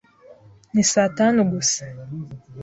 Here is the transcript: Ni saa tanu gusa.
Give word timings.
Ni 0.73 0.83
saa 0.91 1.09
tanu 1.17 1.39
gusa. 1.51 1.85